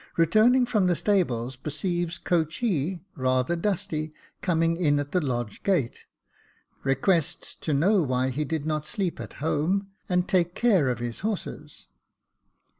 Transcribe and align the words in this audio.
Returning 0.17 0.65
from 0.65 0.87
the 0.87 0.95
stables, 0.95 1.55
perceives 1.55 2.17
coachee, 2.17 3.03
rather 3.15 3.55
dusty, 3.55 4.15
coming 4.41 4.75
in 4.75 4.97
at 4.99 5.11
the 5.11 5.21
lodge 5.21 5.61
gate; 5.61 6.05
requests 6.83 7.53
to 7.61 7.71
know 7.71 8.01
why 8.01 8.29
he 8.29 8.43
did 8.43 8.65
not 8.65 8.87
sleep 8.87 9.19
at 9.19 9.33
home 9.33 9.91
and 10.09 10.27
take 10.27 10.55
care 10.55 10.89
of 10.89 10.97
his 10.97 11.19
horses. 11.19 11.87